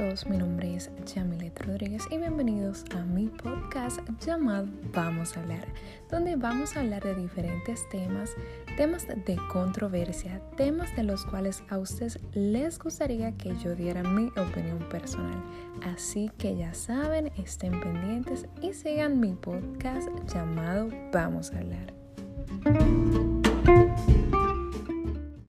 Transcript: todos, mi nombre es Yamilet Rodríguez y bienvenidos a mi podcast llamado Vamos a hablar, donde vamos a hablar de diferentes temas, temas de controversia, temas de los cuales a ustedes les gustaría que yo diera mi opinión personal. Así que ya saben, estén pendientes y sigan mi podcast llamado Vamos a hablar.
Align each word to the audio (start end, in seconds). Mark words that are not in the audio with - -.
todos, 0.00 0.26
mi 0.26 0.38
nombre 0.38 0.76
es 0.76 0.90
Yamilet 1.14 1.60
Rodríguez 1.66 2.04
y 2.10 2.16
bienvenidos 2.16 2.86
a 2.96 3.04
mi 3.04 3.26
podcast 3.26 4.00
llamado 4.24 4.66
Vamos 4.94 5.36
a 5.36 5.40
hablar, 5.40 5.66
donde 6.10 6.36
vamos 6.36 6.74
a 6.74 6.80
hablar 6.80 7.02
de 7.02 7.14
diferentes 7.14 7.86
temas, 7.90 8.34
temas 8.78 9.06
de 9.06 9.36
controversia, 9.52 10.40
temas 10.56 10.96
de 10.96 11.02
los 11.02 11.26
cuales 11.26 11.62
a 11.68 11.76
ustedes 11.76 12.18
les 12.32 12.78
gustaría 12.78 13.32
que 13.32 13.54
yo 13.58 13.74
diera 13.74 14.02
mi 14.02 14.28
opinión 14.40 14.78
personal. 14.88 15.38
Así 15.82 16.30
que 16.38 16.56
ya 16.56 16.72
saben, 16.72 17.30
estén 17.36 17.78
pendientes 17.78 18.46
y 18.62 18.72
sigan 18.72 19.20
mi 19.20 19.34
podcast 19.34 20.08
llamado 20.32 20.88
Vamos 21.12 21.52
a 21.52 21.58
hablar. 21.58 22.99